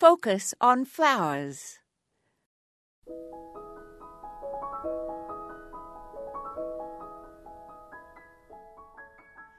Focus 0.00 0.54
on 0.62 0.86
flowers. 0.86 1.78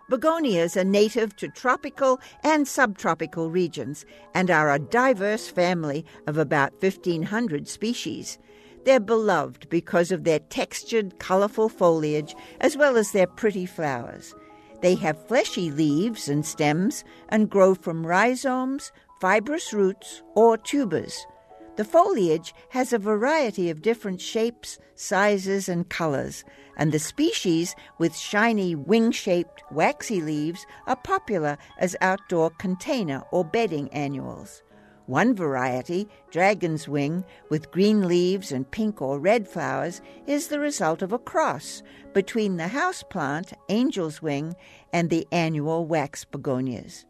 Begonias 0.09 0.75
are 0.75 0.83
native 0.83 1.35
to 1.35 1.47
tropical 1.47 2.19
and 2.43 2.67
subtropical 2.67 3.51
regions 3.51 4.03
and 4.33 4.49
are 4.49 4.73
a 4.73 4.79
diverse 4.79 5.47
family 5.47 6.03
of 6.25 6.39
about 6.39 6.71
1,500 6.81 7.67
species. 7.67 8.39
They're 8.83 8.99
beloved 8.99 9.69
because 9.69 10.11
of 10.11 10.23
their 10.23 10.39
textured, 10.39 11.19
colorful 11.19 11.69
foliage 11.69 12.33
as 12.59 12.75
well 12.75 12.97
as 12.97 13.11
their 13.11 13.27
pretty 13.27 13.67
flowers. 13.67 14.33
They 14.81 14.95
have 14.95 15.27
fleshy 15.27 15.69
leaves 15.69 16.27
and 16.27 16.43
stems 16.43 17.03
and 17.29 17.47
grow 17.47 17.75
from 17.75 18.07
rhizomes, 18.07 18.91
fibrous 19.21 19.71
roots, 19.71 20.23
or 20.35 20.57
tubers. 20.57 21.27
The 21.75 21.85
foliage 21.85 22.53
has 22.69 22.91
a 22.91 22.97
variety 22.97 23.69
of 23.69 23.83
different 23.83 24.19
shapes, 24.19 24.79
sizes, 24.95 25.69
and 25.69 25.87
colors, 25.87 26.43
and 26.75 26.91
the 26.91 26.99
species 26.99 27.75
with 27.99 28.17
shiny 28.17 28.73
wing 28.73 29.11
shaped, 29.11 29.63
waxy 29.71 30.21
leaves 30.21 30.65
are 30.87 30.95
popular 30.95 31.57
as 31.77 31.95
outdoor 32.01 32.49
container 32.49 33.23
or 33.31 33.45
bedding 33.45 33.87
annuals. 33.93 34.63
One 35.05 35.35
variety, 35.35 36.07
dragon's 36.31 36.87
wing, 36.87 37.23
with 37.49 37.71
green 37.71 38.07
leaves 38.07 38.51
and 38.51 38.69
pink 38.69 39.01
or 39.01 39.19
red 39.19 39.47
flowers, 39.47 40.01
is 40.25 40.47
the 40.47 40.59
result 40.59 41.01
of 41.01 41.13
a 41.13 41.19
cross 41.19 41.83
between 42.13 42.57
the 42.57 42.69
houseplant, 42.69 43.53
angel's 43.69 44.21
wing, 44.21 44.55
and 44.91 45.09
the 45.09 45.27
annual 45.31 45.85
wax 45.85 46.25
begonias. 46.25 47.05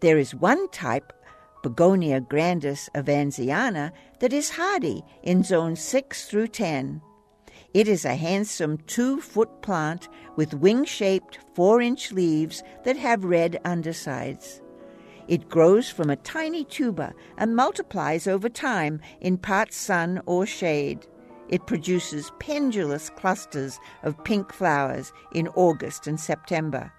There 0.00 0.18
is 0.18 0.34
one 0.34 0.68
type 0.70 1.12
Begonia 1.64 2.20
grandis 2.20 2.90
evansiana 2.94 3.90
that 4.20 4.34
is 4.34 4.50
hardy 4.50 5.02
in 5.22 5.42
zones 5.42 5.80
6 5.80 6.26
through 6.26 6.48
10. 6.48 7.00
It 7.72 7.88
is 7.88 8.04
a 8.04 8.16
handsome 8.16 8.76
two 8.86 9.18
foot 9.22 9.62
plant 9.62 10.10
with 10.36 10.52
wing 10.52 10.84
shaped 10.84 11.38
four 11.54 11.80
inch 11.80 12.12
leaves 12.12 12.62
that 12.84 12.98
have 12.98 13.24
red 13.24 13.62
undersides. 13.64 14.60
It 15.26 15.48
grows 15.48 15.88
from 15.88 16.10
a 16.10 16.16
tiny 16.16 16.64
tuber 16.64 17.14
and 17.38 17.56
multiplies 17.56 18.26
over 18.26 18.50
time 18.50 19.00
in 19.22 19.38
part 19.38 19.72
sun 19.72 20.20
or 20.26 20.44
shade. 20.44 21.06
It 21.48 21.66
produces 21.66 22.30
pendulous 22.40 23.08
clusters 23.08 23.80
of 24.02 24.22
pink 24.24 24.52
flowers 24.52 25.14
in 25.32 25.48
August 25.48 26.06
and 26.06 26.20
September. 26.20 26.92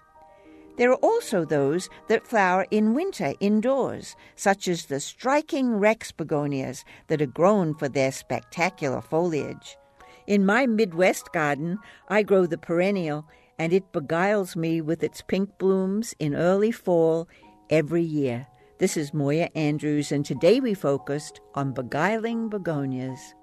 There 0.76 0.90
are 0.90 0.96
also 0.96 1.44
those 1.44 1.88
that 2.08 2.26
flower 2.26 2.66
in 2.70 2.94
winter 2.94 3.32
indoors, 3.40 4.14
such 4.34 4.68
as 4.68 4.86
the 4.86 5.00
striking 5.00 5.76
Rex 5.76 6.12
begonias 6.12 6.84
that 7.08 7.22
are 7.22 7.26
grown 7.26 7.74
for 7.74 7.88
their 7.88 8.12
spectacular 8.12 9.00
foliage. 9.00 9.78
In 10.26 10.44
my 10.44 10.66
Midwest 10.66 11.32
garden, 11.32 11.78
I 12.08 12.22
grow 12.22 12.46
the 12.46 12.58
perennial, 12.58 13.26
and 13.58 13.72
it 13.72 13.92
beguiles 13.92 14.54
me 14.54 14.82
with 14.82 15.02
its 15.02 15.22
pink 15.22 15.56
blooms 15.56 16.14
in 16.18 16.34
early 16.34 16.72
fall 16.72 17.26
every 17.70 18.02
year. 18.02 18.46
This 18.78 18.98
is 18.98 19.14
Moya 19.14 19.48
Andrews, 19.54 20.12
and 20.12 20.26
today 20.26 20.60
we 20.60 20.74
focused 20.74 21.40
on 21.54 21.72
beguiling 21.72 22.50
begonias. 22.50 23.34